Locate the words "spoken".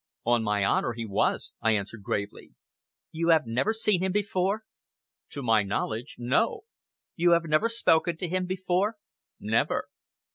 7.69-8.17